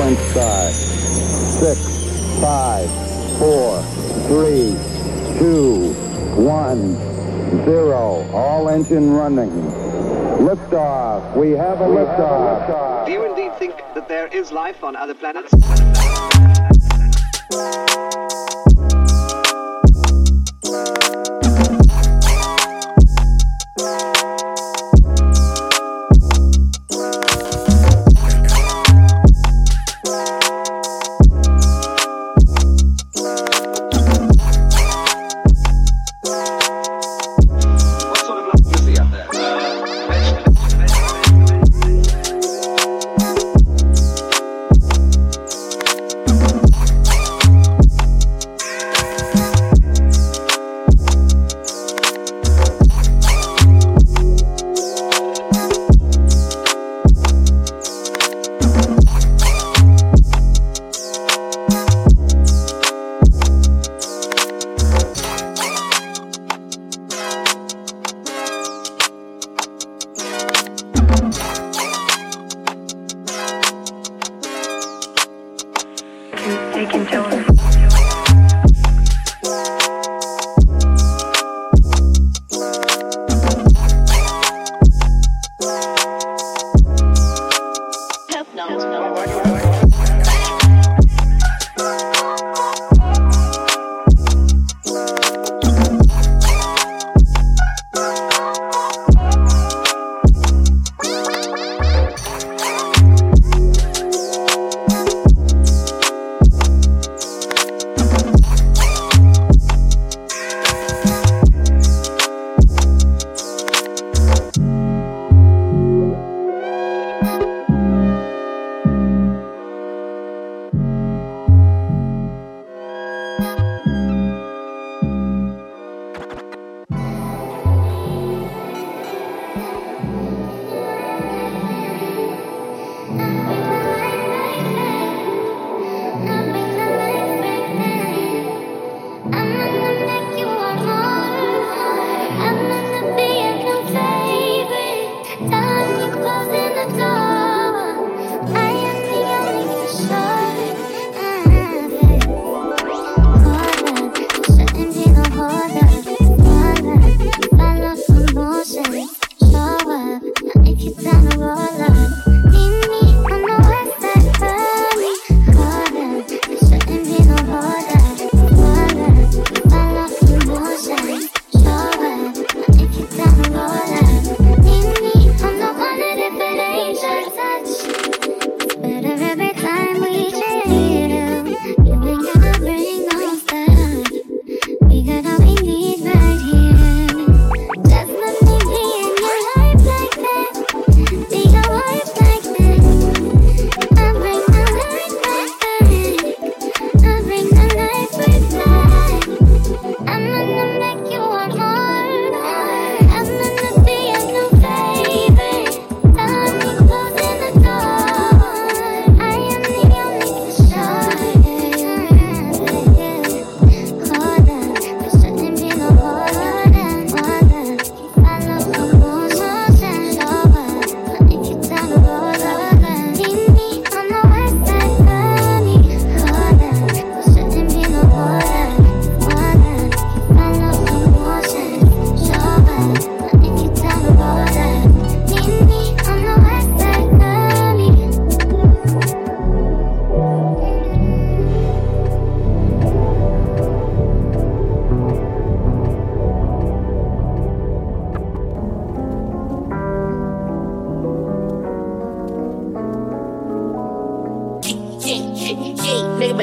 [0.00, 0.20] sequence.
[1.60, 2.88] Six, five,
[3.38, 3.82] four,
[4.28, 4.74] three,
[5.38, 5.92] two,
[6.40, 6.94] one,
[7.64, 8.26] zero.
[8.32, 9.50] All engine running.
[10.40, 11.36] Liftoff.
[11.36, 13.06] We have a liftoff.
[13.06, 15.52] Do you indeed think that there is life on other planets?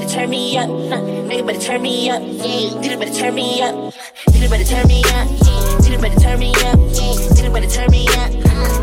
[0.07, 0.69] turn me up.
[0.69, 2.21] Nigga better turn me up.
[2.21, 3.75] Nigga better turn me up.
[4.29, 5.27] Nigga better turn me up.
[5.83, 6.79] Nigga better turn me up.
[6.79, 8.29] Nigga better turn me up.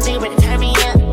[0.05, 1.04] Nigga better turn me up.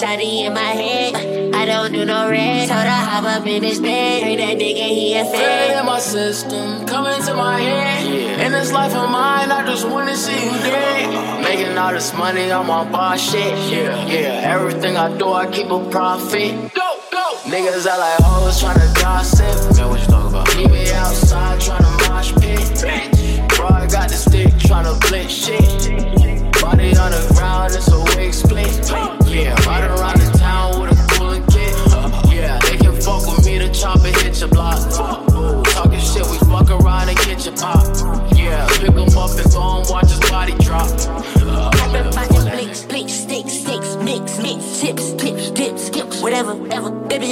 [0.00, 0.08] Sick.
[0.08, 1.54] Okay, shawty in my head.
[1.54, 2.68] I don't do no red.
[2.68, 4.22] Told her hop up in his bed.
[4.22, 5.78] Heard that nigga he a Fed fan.
[5.80, 8.40] in my system, coming to my head.
[8.40, 11.42] In this life of mine, I just wanna see you dead.
[11.42, 13.56] Making all this money, I'm on boss shit.
[13.70, 14.54] Yeah, yeah.
[14.54, 16.52] Everything I do, I keep a profit.
[16.74, 17.26] Go, go.
[17.44, 19.76] Niggas out like hoes tryna gossip.
[19.76, 20.48] Man, what you talk about?
[20.48, 23.48] Keep me outside tryna mosh pit.
[23.56, 26.50] Bro, I got the stick tryna blitz shit.
[26.60, 28.90] Body on the ground, it's a wig split.
[29.30, 29.54] Yeah,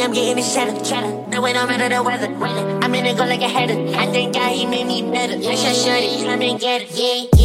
[0.00, 1.27] I'm getting this cheddar, cheddar.
[1.29, 2.79] No, it don't matter the weather, weather.
[2.83, 3.97] I'm in it go like a header.
[3.97, 5.37] I think God he made me better.
[5.37, 6.25] Yes, I should it.
[6.25, 7.38] Come and get it, yeah,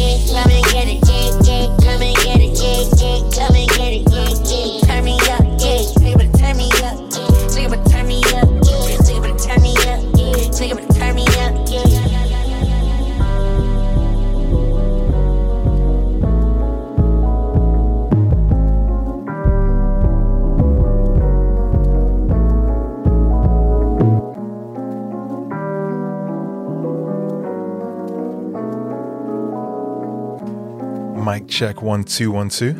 [31.34, 32.74] Mic check one two one two.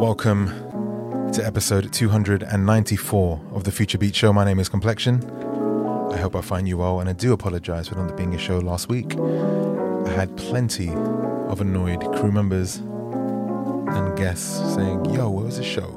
[0.00, 0.46] Welcome
[1.32, 4.32] to episode 294 of the Future Beats Show.
[4.32, 5.28] My name is Complexion.
[6.12, 8.58] I hope I find you well, and I do apologize for not being a show
[8.58, 9.18] last week.
[9.18, 15.88] I had plenty of annoyed crew members and guests saying, Yo, where was the show?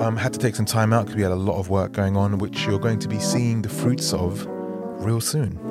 [0.00, 2.16] Um, had to take some time out because we had a lot of work going
[2.16, 5.63] on, which you're going to be seeing the fruits of real soon.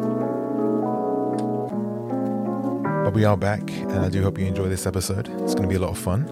[3.13, 5.27] We are back, and I do hope you enjoy this episode.
[5.43, 6.25] It's going to be a lot of fun.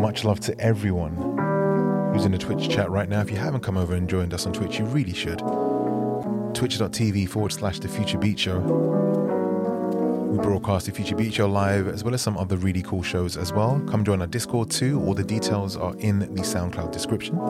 [0.00, 1.16] Much love to everyone
[2.12, 3.20] who's in the Twitch chat right now.
[3.20, 5.40] If you haven't come over and joined us on Twitch, you really should.
[6.54, 8.60] Twitch.tv forward slash The Future Beats Show.
[8.60, 13.36] We broadcast The Future Beats Show live, as well as some other really cool shows
[13.36, 13.82] as well.
[13.88, 15.00] Come join our Discord too.
[15.00, 17.40] All the details are in the SoundCloud description.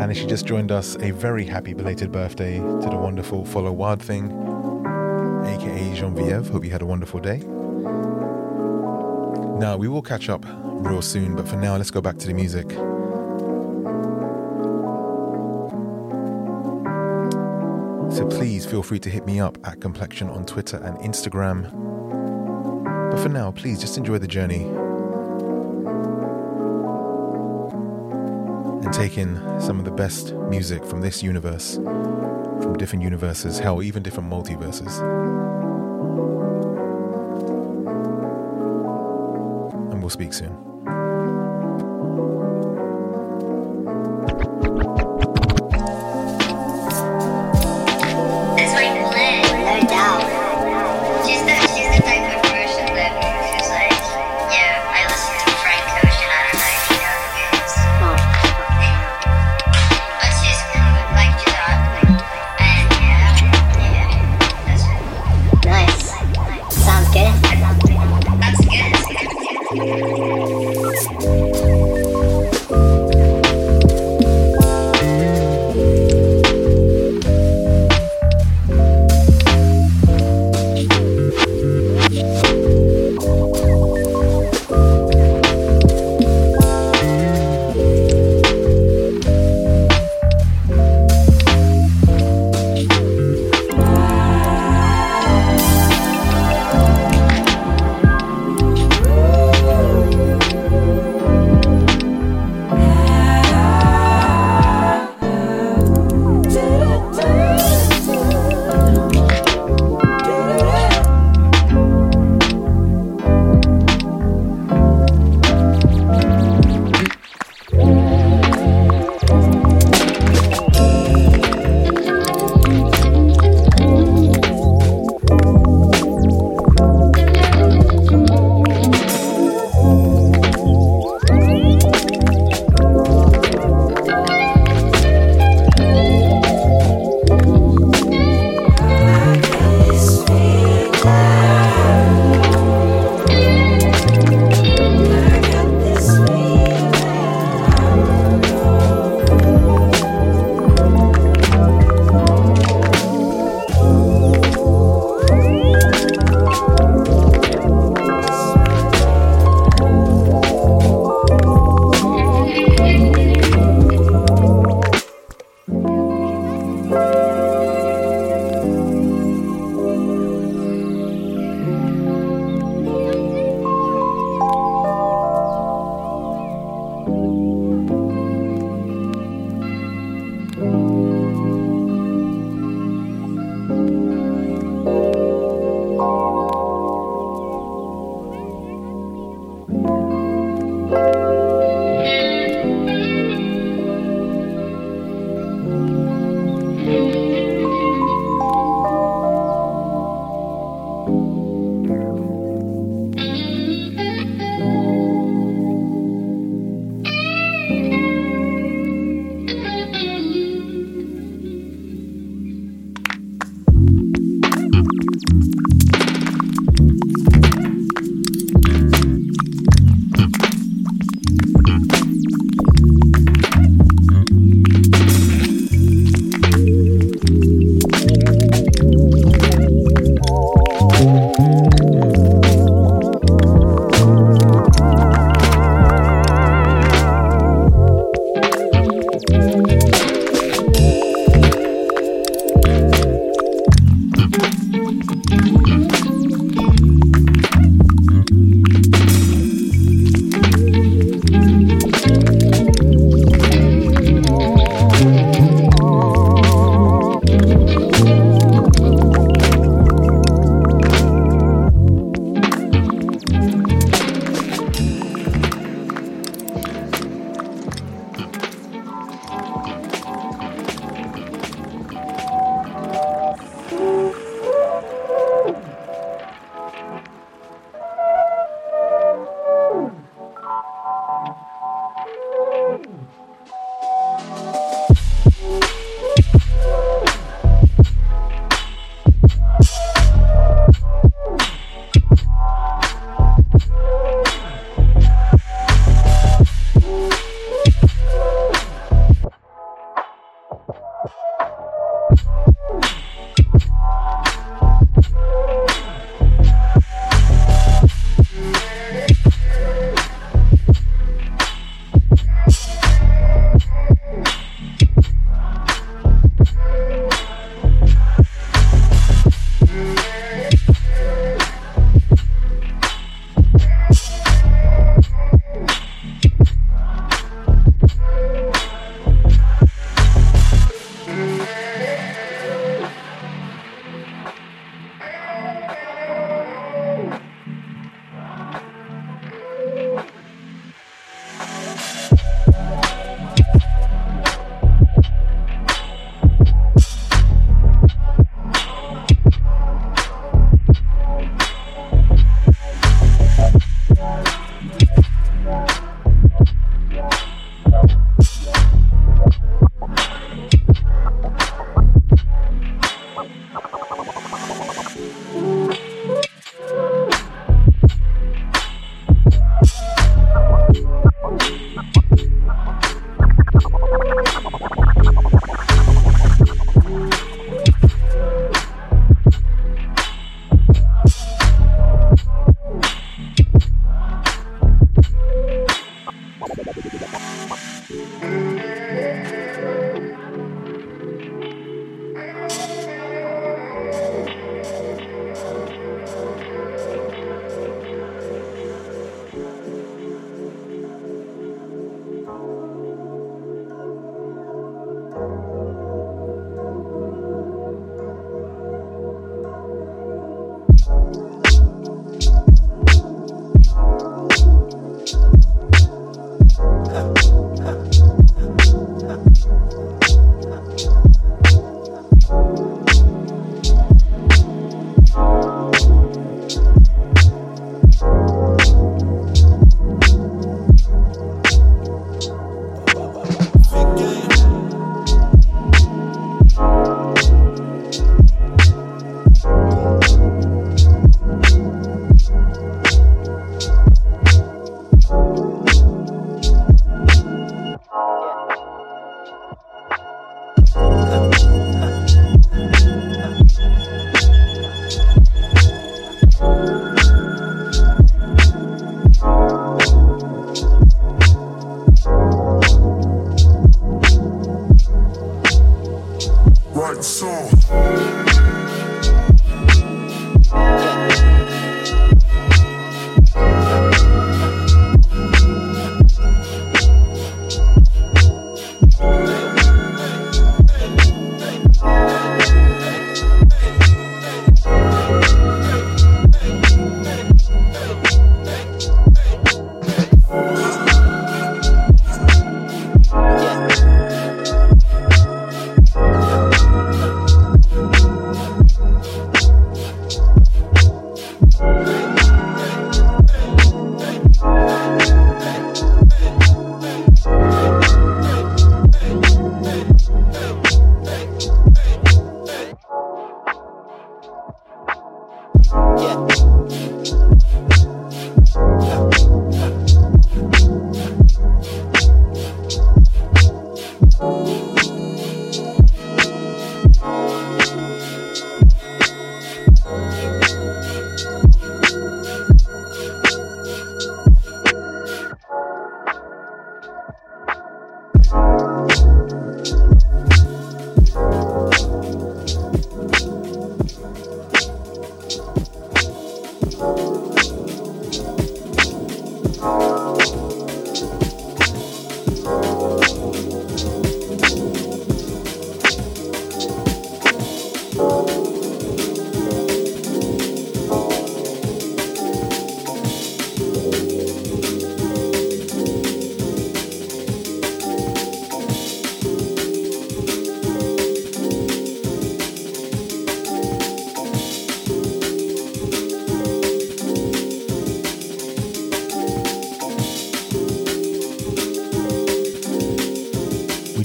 [0.00, 4.02] And you just joined us, a very happy belated birthday to the wonderful Follow Wild
[4.02, 4.30] Thing,
[6.02, 6.48] Genevieve.
[6.48, 7.38] Hope you had a wonderful day.
[9.58, 12.34] Now, we will catch up real soon, but for now, let's go back to the
[12.34, 12.68] music.
[18.10, 21.70] So please feel free to hit me up at Complexion on Twitter and Instagram.
[23.12, 24.64] But for now, please just enjoy the journey
[28.84, 33.84] and take in some of the best music from this universe, from different universes, hell,
[33.84, 35.41] even different multiverses.
[40.22, 40.71] Speak soon.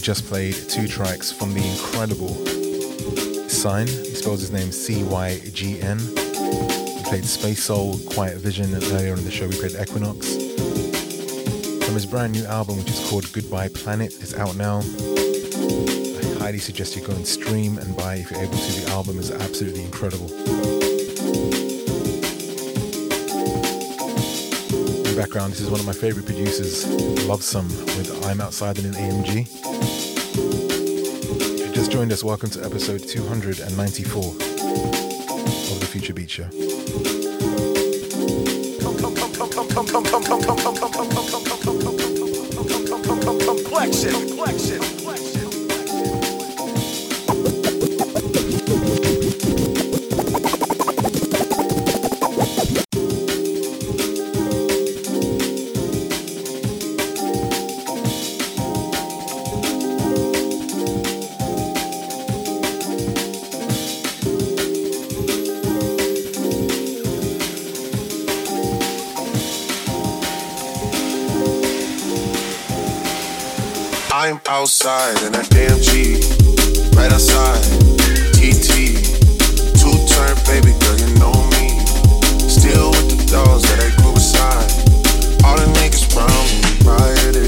[0.07, 2.33] Just played two tracks from the incredible
[3.49, 3.87] Sign.
[3.87, 5.97] He spells his name C Y G N.
[5.97, 10.37] We played Space Soul, Quiet Vision, and earlier in the show we played Equinox.
[11.83, 14.77] From his brand new album, which is called Goodbye Planet, it's out now.
[14.79, 18.71] I highly suggest you go and stream and buy if you're able to.
[18.79, 20.31] The album is absolutely incredible.
[24.87, 26.87] In the background, this is one of my favorite producers,
[27.27, 27.67] Lovesome,
[27.97, 29.66] with I'm Outside in an AMG.
[31.87, 34.35] Just joined us, welcome to episode 294 of
[35.79, 37.16] the Future Beats Show.
[74.67, 76.19] Outside in AMG,
[76.97, 77.63] right outside.
[78.35, 78.99] TT,
[79.79, 81.79] two turn baby girl, you know me.
[82.51, 83.15] Still with the
[83.63, 84.67] that I grew beside.
[85.47, 86.27] All the niggas brown
[86.59, 86.83] me,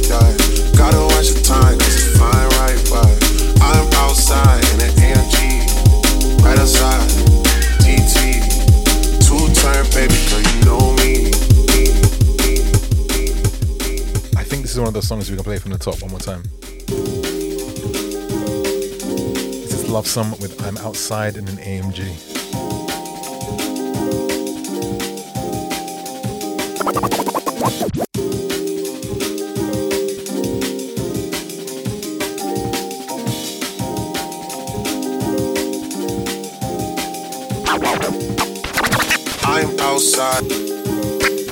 [0.08, 0.32] die.
[0.80, 3.12] Gotta watch the time, cause it's fine right by.
[3.68, 7.04] I'm outside in an AMG, right outside.
[7.84, 8.48] TT,
[9.20, 11.36] two turn baby girl, you know me.
[14.40, 16.12] I think this is one of those songs we can play from the top one
[16.12, 16.44] more time.
[20.06, 22.00] Some with I'm Outside in an AMG.
[39.44, 40.44] I'm outside.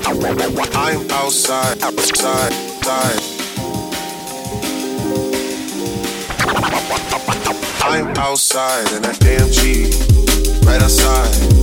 [0.07, 3.26] I'm outside, I'm outside, I'm outside.
[7.97, 9.49] I'm outside in a damn
[10.67, 11.56] right outside.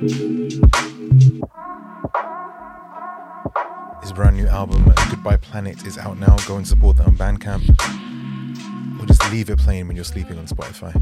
[0.00, 0.58] His
[4.14, 6.38] brand new album, Goodbye Planet, is out now.
[6.46, 7.68] Go and support that on Bandcamp.
[8.98, 10.94] Or just leave it playing when you're sleeping on Spotify.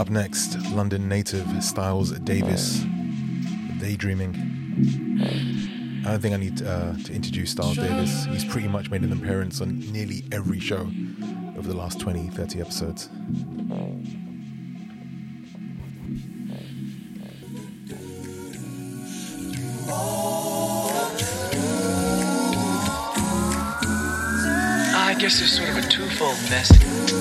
[0.00, 2.84] Up next, London native Styles Davis,
[3.78, 4.34] Daydreaming.
[6.06, 8.24] I don't think I need uh, to introduce Styles Davis.
[8.24, 10.90] He's pretty much made an appearance on nearly every show
[11.58, 13.10] over the last 20, 30 episodes.
[25.30, 27.19] This is sort of a twofold message.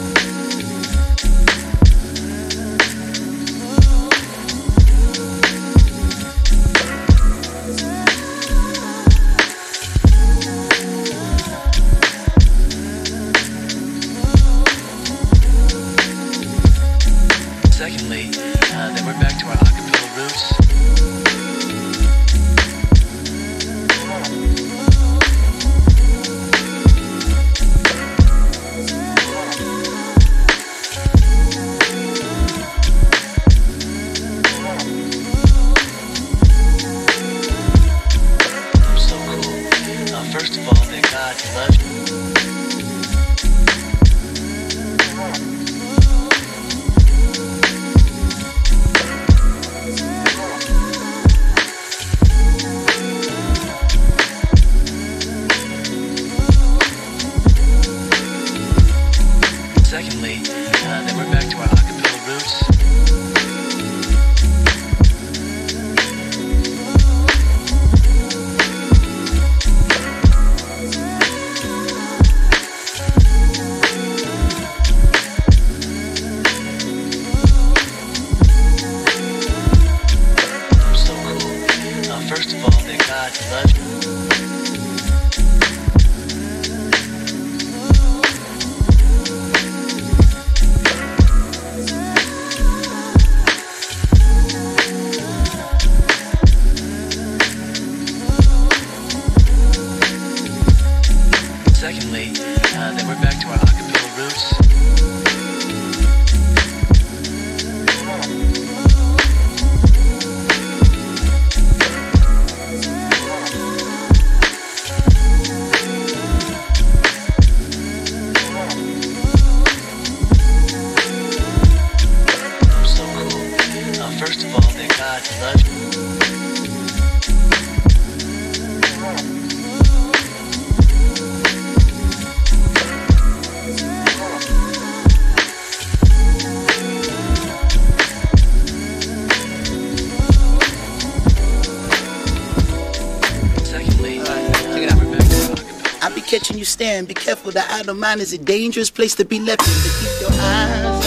[146.79, 147.05] Staring.
[147.05, 149.73] Be careful, the idle mind is a dangerous place to be left in.
[149.85, 151.05] To keep your eyes.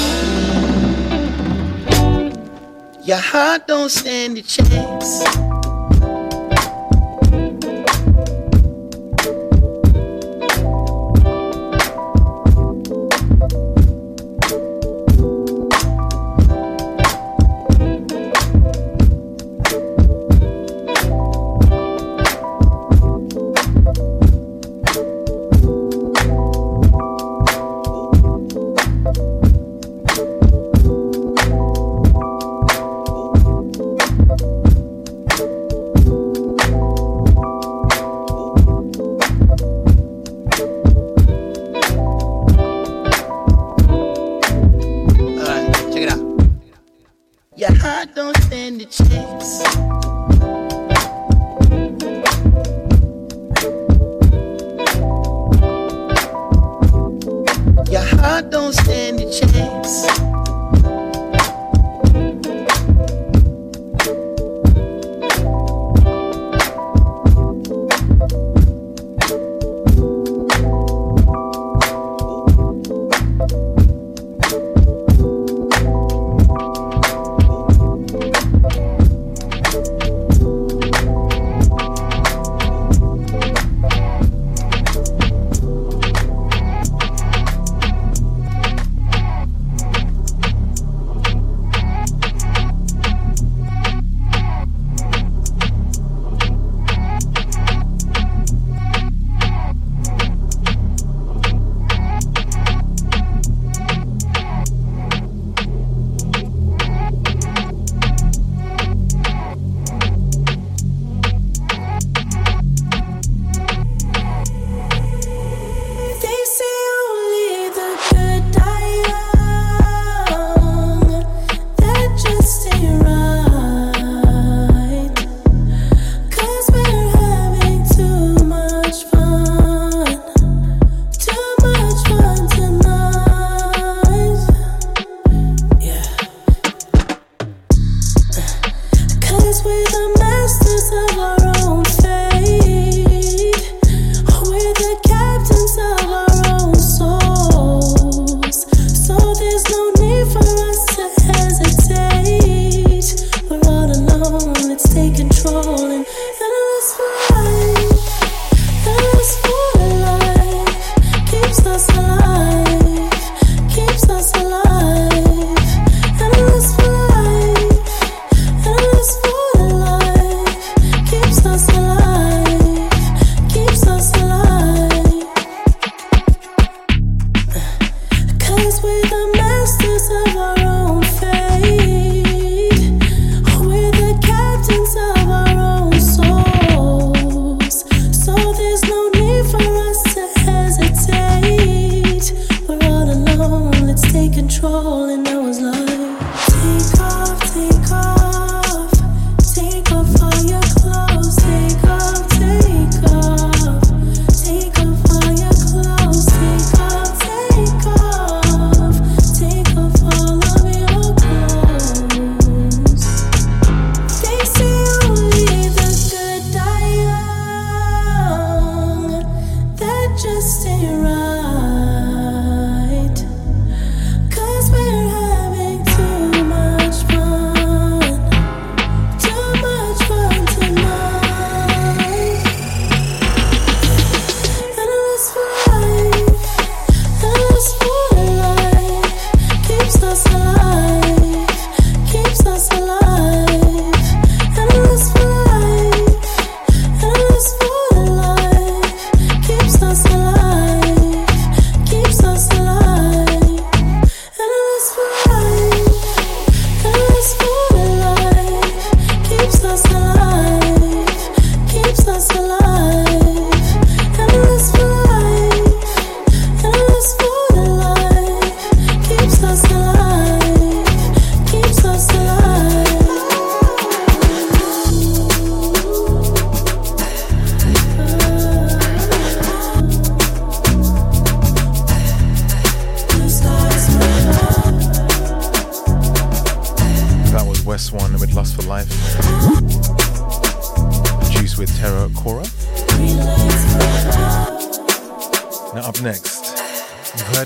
[3.09, 5.52] Your heart don't stand a chance.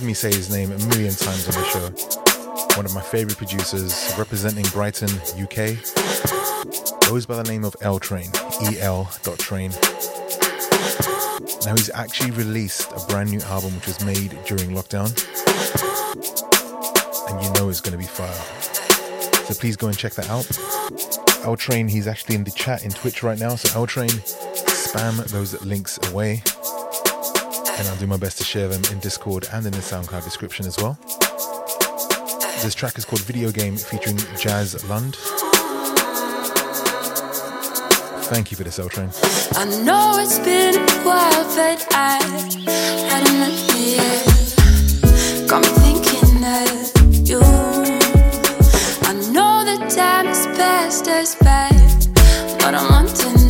[0.07, 2.77] me say his name a million times on the show.
[2.77, 5.09] One of my favorite producers representing Brighton,
[5.41, 5.77] UK.
[7.09, 8.31] Goes by the name of L Train,
[8.63, 9.07] EL
[9.39, 9.73] Train.
[11.65, 15.11] Now he's actually released a brand new album which was made during lockdown.
[17.29, 18.33] And you know it's gonna be fire.
[19.47, 20.47] So please go and check that out.
[21.45, 23.57] L Train, he's actually in the chat in Twitch right now.
[23.57, 26.43] So L Train, spam those links away.
[27.79, 30.67] And I'll do my best to share them in Discord and in the SoundCloud description
[30.67, 30.99] as well.
[32.63, 35.17] This track is called Video Game featuring Jaz Lund.
[38.27, 39.11] Thank you for this, Soul Train.
[39.53, 42.19] I know it's been a while, but I
[43.11, 44.55] had enough years.
[45.49, 47.41] Got me thinking of you.
[49.03, 51.71] I know the time has passed us by,
[52.59, 53.46] but I'm wanting.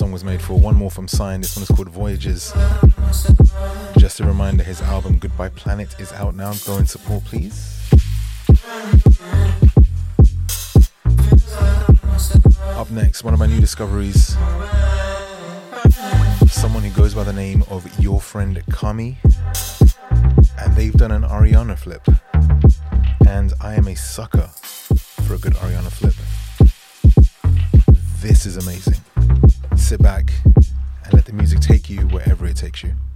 [0.00, 0.54] song was made for.
[0.54, 1.40] One more from C Y G N.
[1.42, 2.54] This one is called Voyagers.
[3.98, 6.54] Just a reminder his album Goodbye Planet is out now.
[6.64, 7.54] Go and support, please.
[12.80, 14.38] Up next, one of my new discoveries.
[16.48, 19.18] Someone who goes by the name of Your Friend Kami.
[20.60, 22.04] And they've done an Ariana flip.
[23.28, 24.48] And I am a sucker
[25.26, 26.16] for a good Ariana flip.
[28.22, 28.89] This is amazing.
[32.82, 33.09] you.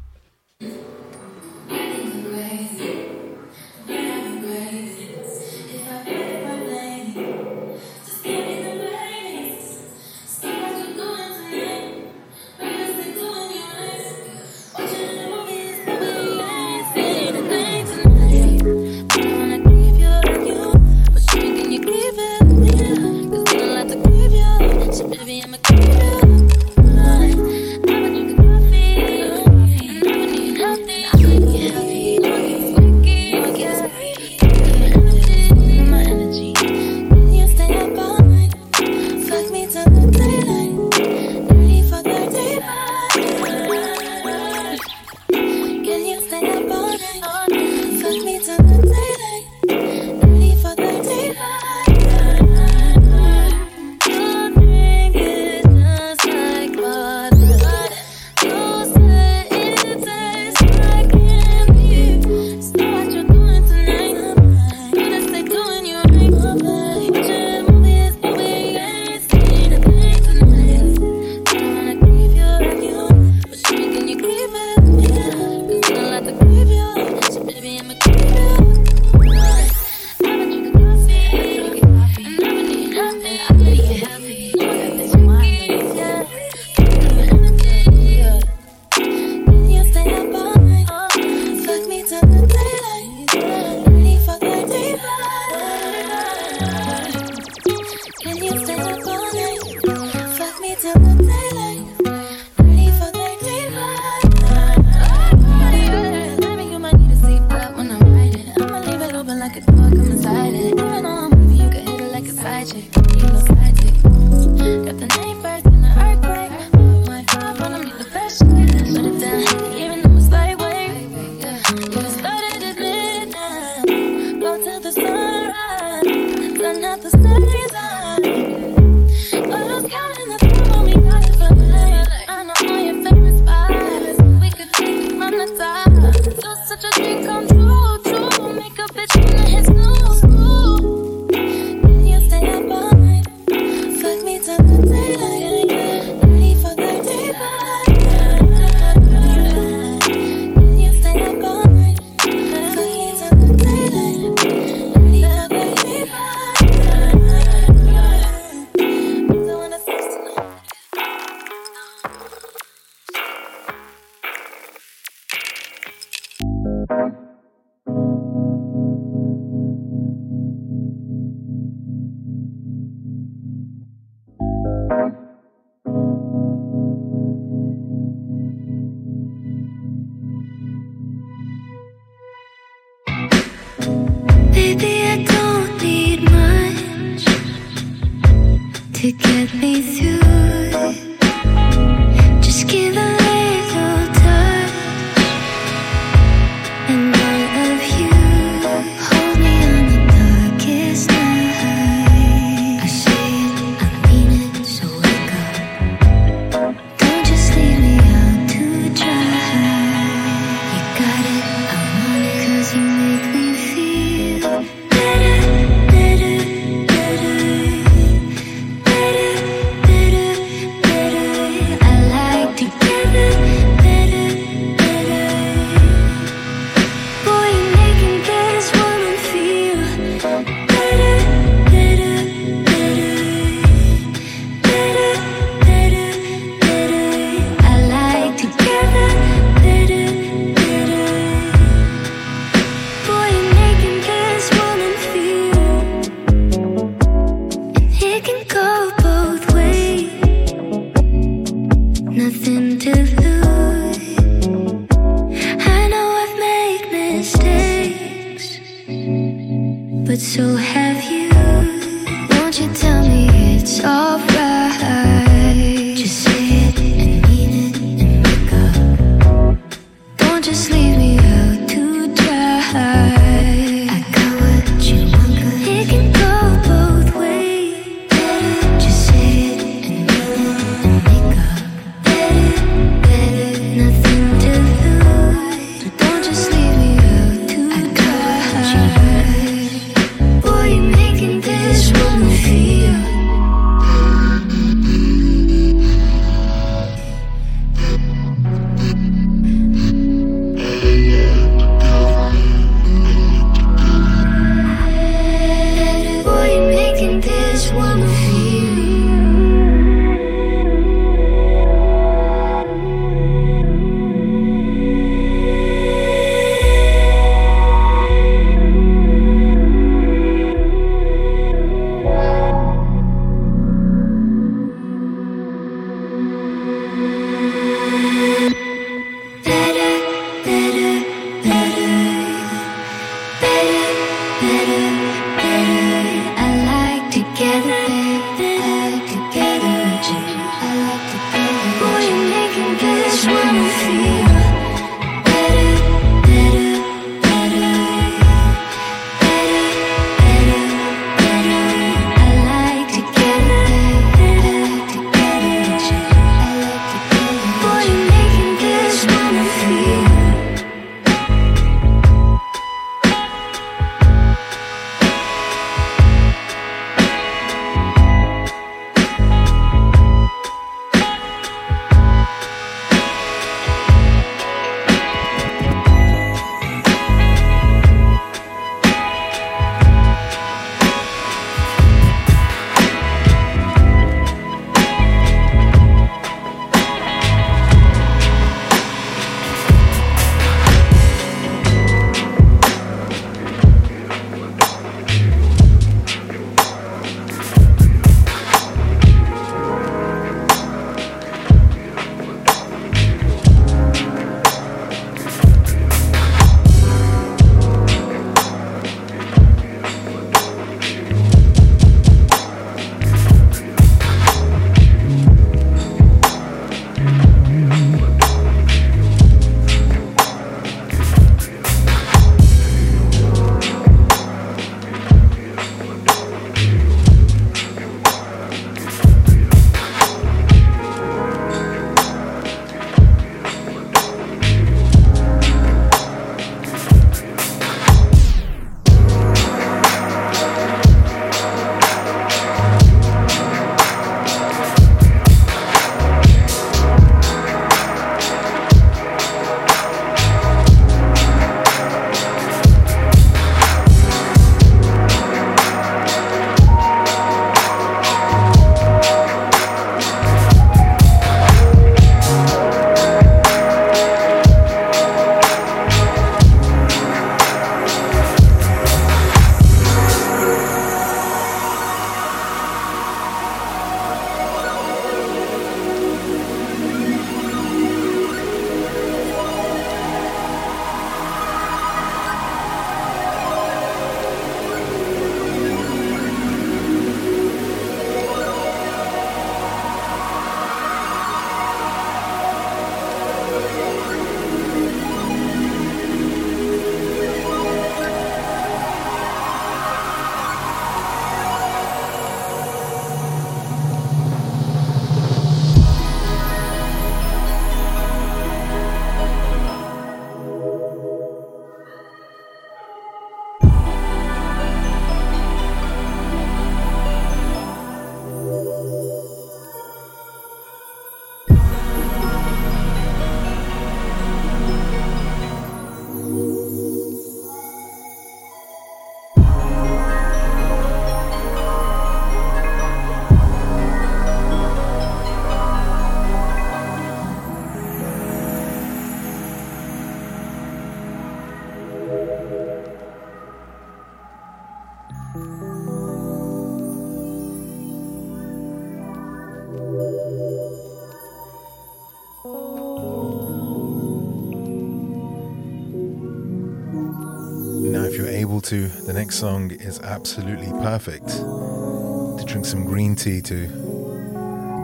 [559.25, 563.65] Next song is absolutely perfect to drink some green tea to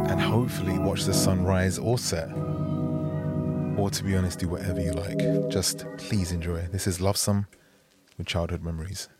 [0.09, 2.28] and hopefully watch the sun rise or set.
[3.76, 5.51] Or to be honest, do whatever you like.
[5.51, 6.62] Just please enjoy.
[6.72, 7.49] This is Lovesome
[8.16, 9.11] with Childhood Memories.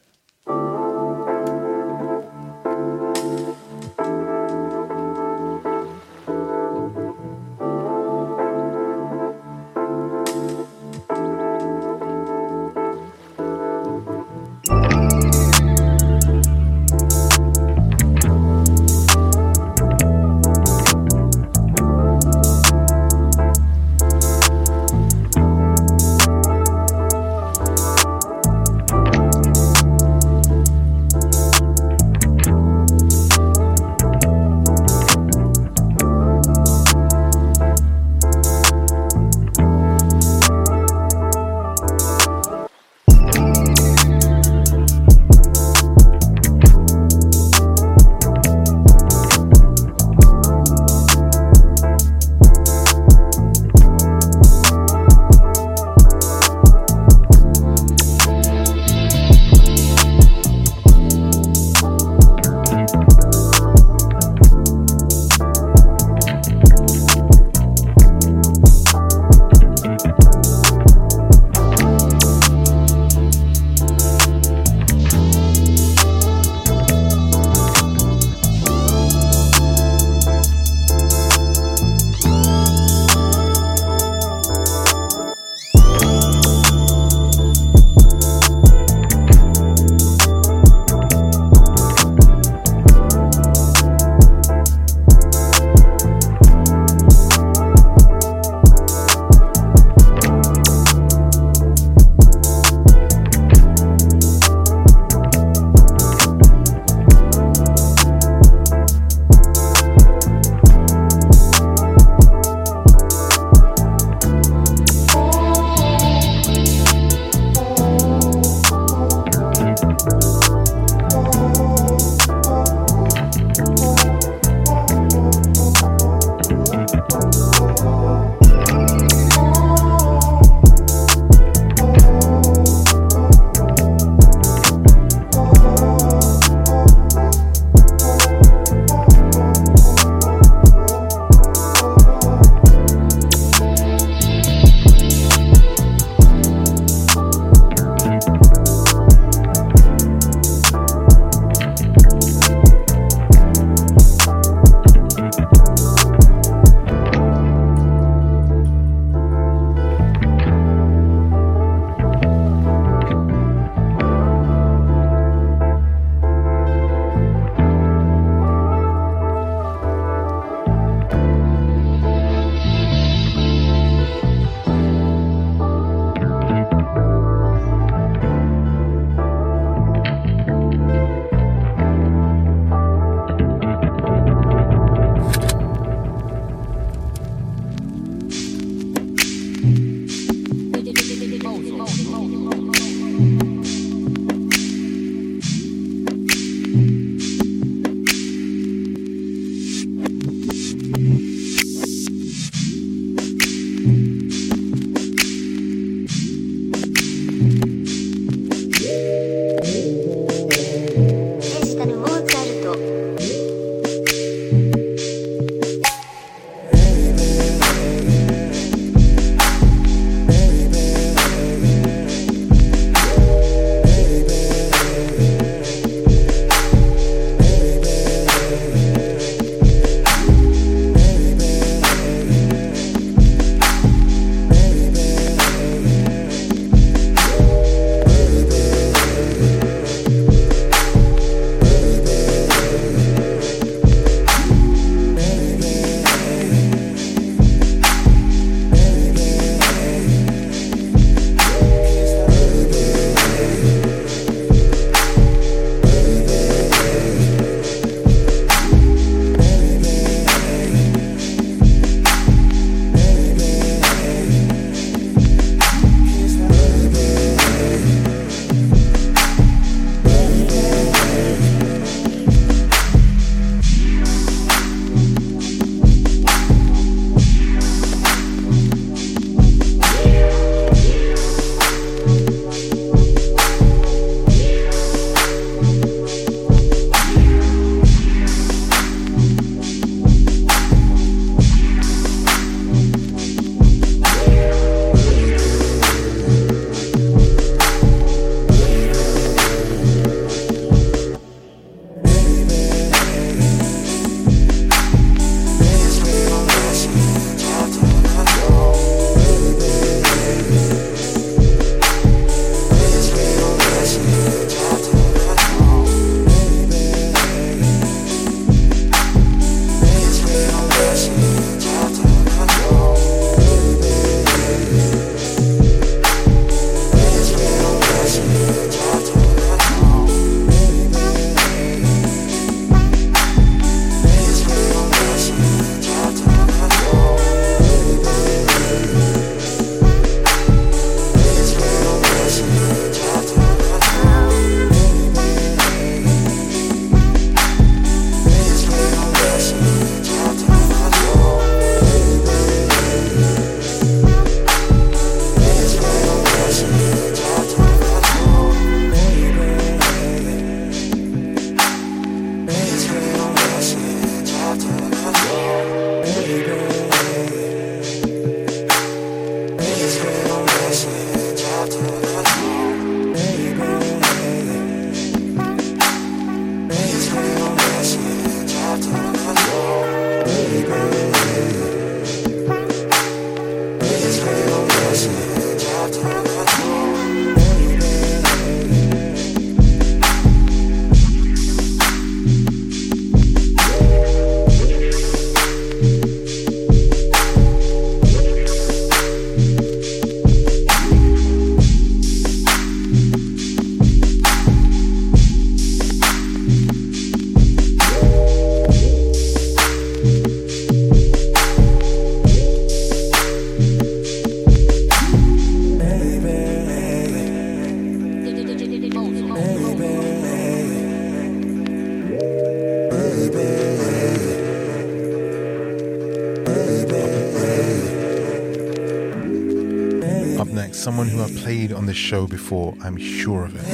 [431.91, 432.76] This show before.
[432.84, 433.64] I'm sure of it.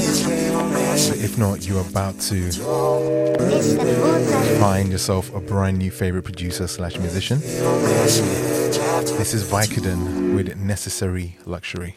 [1.23, 2.51] If not, you're about to
[4.59, 7.41] find yourself a brand new favorite producer slash musician.
[7.41, 11.97] This is Vikaden with Necessary Luxury.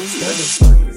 [0.00, 0.89] Jones Leatherface.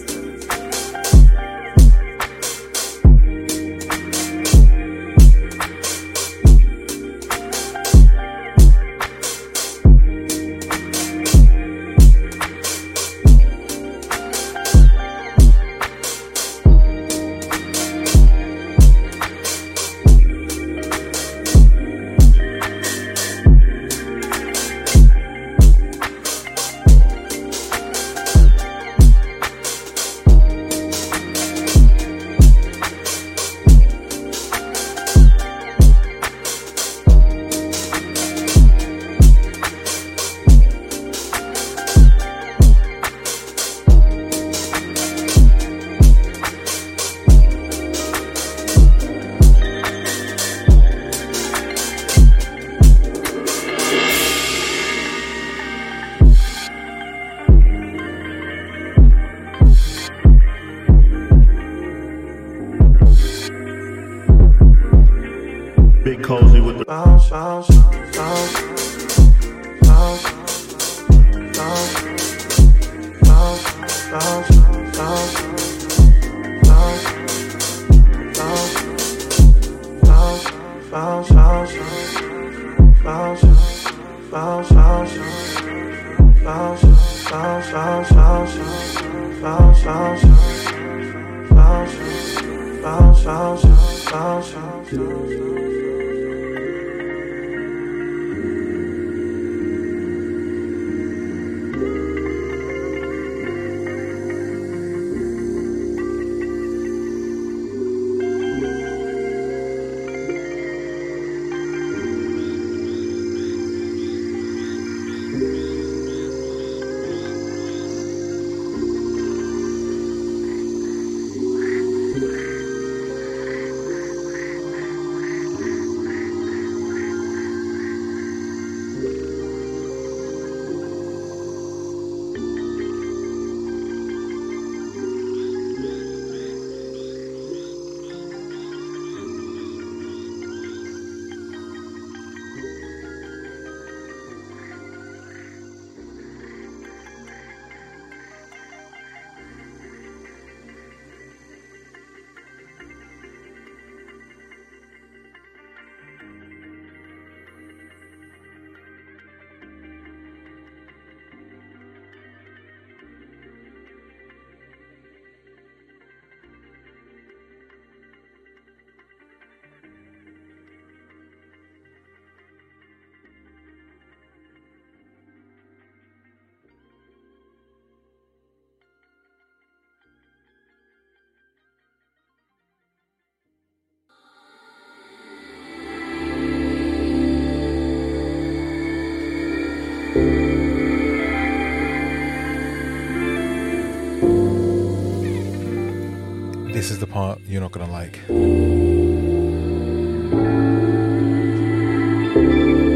[196.83, 198.19] This is the part you're not gonna like.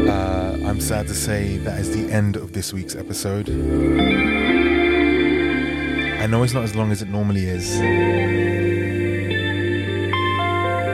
[0.06, 3.48] Uh, I'm sad to say that is the end of this week's episode.
[3.48, 3.54] I
[6.26, 7.78] know it's not as long as it normally is,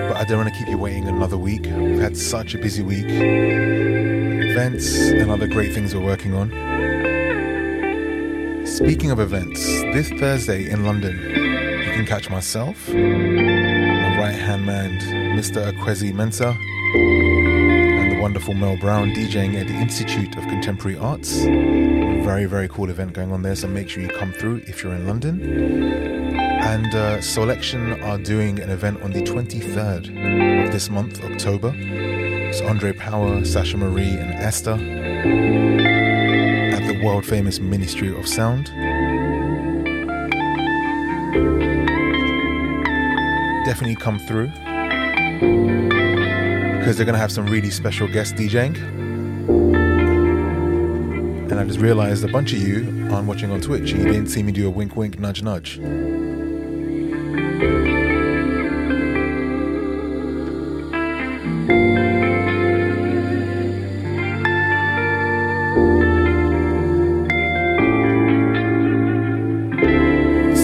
[0.09, 1.65] but I don't want to keep you waiting another week.
[1.65, 6.51] We've had such a busy week, events and other great things we're working on.
[8.65, 11.44] Speaking of events, this Thursday in London,
[11.95, 14.99] can catch myself, my right hand man,
[15.39, 15.73] Mr.
[15.73, 21.45] Akwezi Mensa, and the wonderful Mel Brown DJing at the Institute of Contemporary Arts.
[21.45, 24.93] Very, very cool event going on there, so make sure you come through if you're
[24.93, 25.41] in London.
[26.35, 31.73] And uh, Selection are doing an event on the 23rd of this month, October.
[31.77, 34.73] It's Andre Power, Sasha Marie, and Esther
[36.75, 38.73] at the world famous Ministry of Sound.
[43.75, 44.47] Definitely come through
[46.79, 48.77] because they're going to have some really special guest DJing.
[51.51, 53.91] And I just realized a bunch of you aren't watching on Twitch.
[53.91, 55.79] And you didn't see me do a wink, wink, nudge, nudge.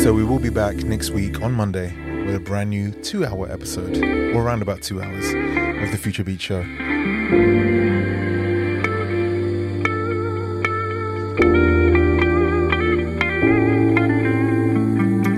[0.01, 1.93] So we will be back next week on Monday
[2.31, 3.99] with a brand new two-hour episode,
[4.33, 5.27] or around about two hours,
[5.83, 6.61] of the Future Beats Show.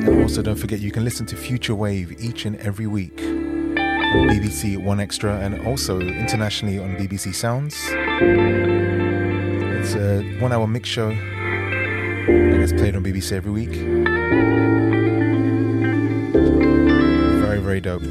[0.03, 4.29] And also, don't forget you can listen to Future Wave each and every week on
[4.29, 7.75] BBC 1Xtra and also internationally on BBC Sounds.
[9.81, 14.02] It's a one-hour mix show and it's played on BBC every week.
[17.83, 18.03] Dope.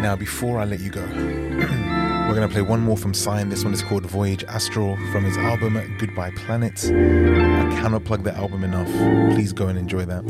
[0.00, 3.36] Now, before I let you go, we're going to play one more from C Y
[3.36, 3.48] G N.
[3.48, 6.84] This one is called Voyage Astral from his album Goodbye Planet.
[6.86, 8.90] I cannot plug the album enough.
[9.34, 10.24] Please go and enjoy that.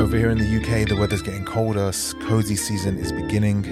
[0.00, 3.64] Over here in the UK, the weather's getting colder, cozy season is beginning.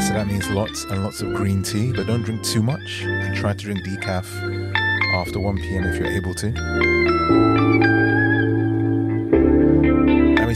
[0.00, 3.36] So that means lots and lots of green tea, but don't drink too much and
[3.36, 4.26] try to drink decaf
[5.14, 8.05] after 1 pm if you're able to.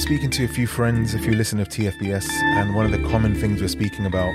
[0.01, 3.35] Speaking to a few friends, a few listeners of TFBS, and one of the common
[3.35, 4.35] things we're speaking about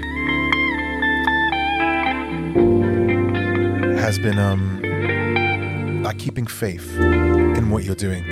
[4.00, 8.24] has been um, like keeping faith in what you're doing.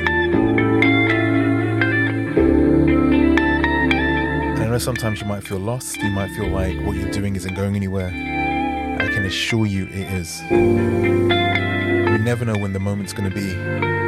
[4.60, 7.56] I know sometimes you might feel lost, you might feel like what you're doing isn't
[7.56, 8.10] going anywhere.
[8.10, 10.40] I can assure you it is.
[10.52, 13.56] You never know when the moment's going to be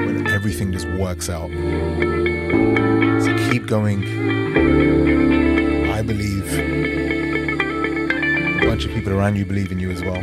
[0.06, 1.50] when everything just works out.
[3.68, 4.04] Going.
[5.90, 6.54] I believe.
[8.62, 10.18] A bunch of people around you believe in you as well.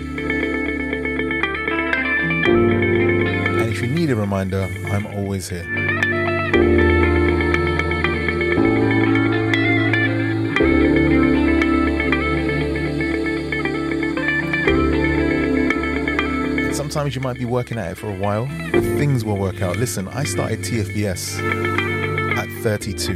[3.54, 5.64] And if you need a reminder, I'm always here.
[16.72, 19.76] Sometimes you might be working at it for a while, but things will work out.
[19.78, 21.81] Listen, I started TFBS
[22.62, 23.12] 32.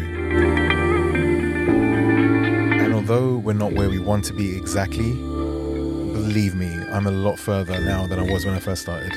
[2.83, 7.39] And although we're not where we want to be exactly, believe me, I'm a lot
[7.39, 9.13] further now than I was when I first started.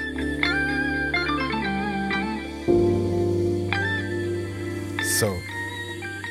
[5.18, 5.34] So,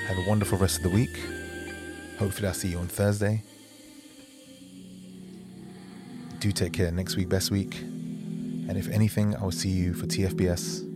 [0.06, 1.18] have a wonderful rest of the week.
[2.20, 3.42] Hopefully, I'll see you on Thursday.
[6.38, 6.92] Do take care.
[6.92, 7.74] Next week, best week.
[7.80, 10.87] And if anything, I will see you for TFBS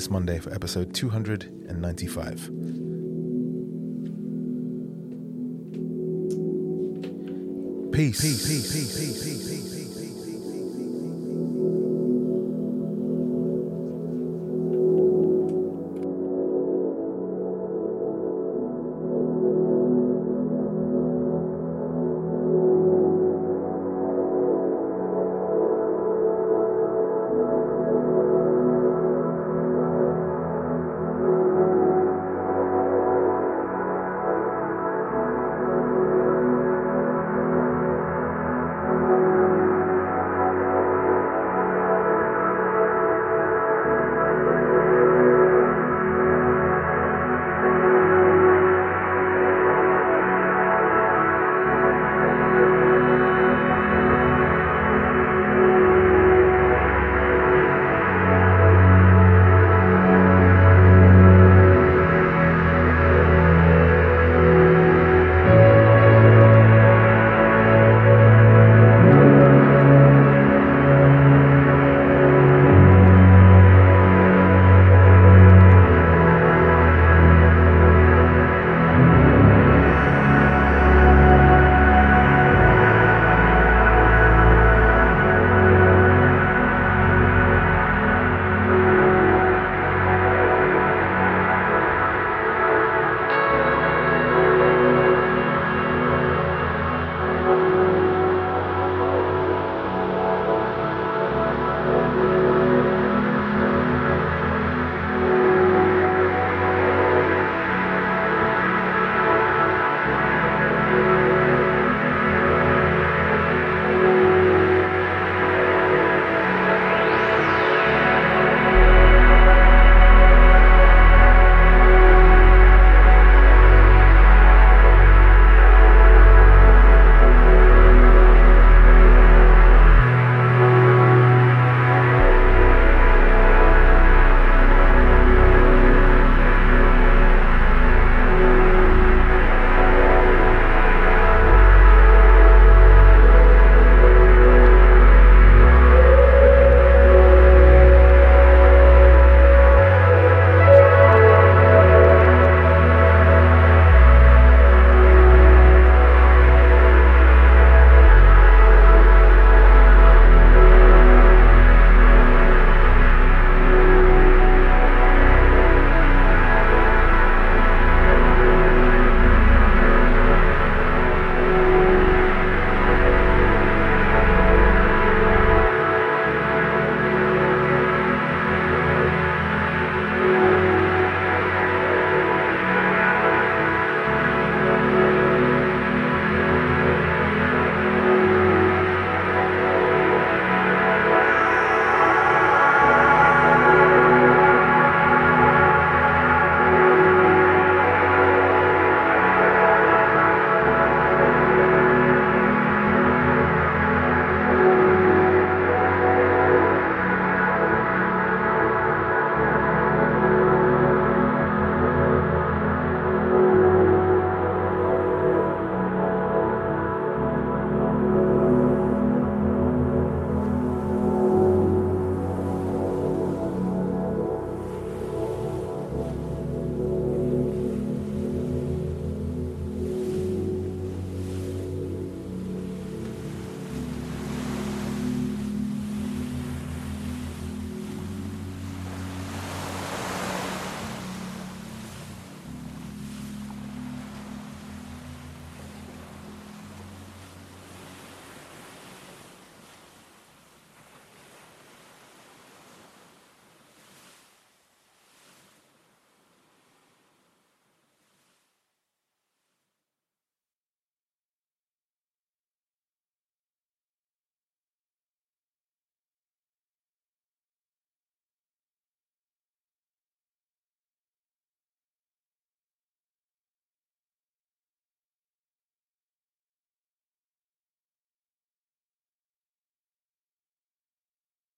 [0.00, 2.34] this Monday for episode 295.
[7.92, 8.20] Peace.
[8.22, 8.46] Peace.
[8.48, 8.72] Peace.
[8.72, 9.39] Peace.